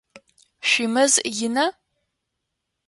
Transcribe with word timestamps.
Шъуимэз 0.69 1.13
ина? 1.45 1.65